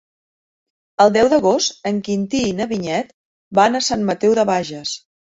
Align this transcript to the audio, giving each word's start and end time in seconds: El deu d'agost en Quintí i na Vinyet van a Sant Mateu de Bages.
El 1.03 1.11
deu 1.17 1.27
d'agost 1.33 1.85
en 1.89 1.99
Quintí 2.07 2.41
i 2.45 2.53
na 2.61 2.67
Vinyet 2.71 3.11
van 3.59 3.77
a 3.77 3.83
Sant 3.89 4.07
Mateu 4.09 4.33
de 4.41 4.47
Bages. 4.51 4.95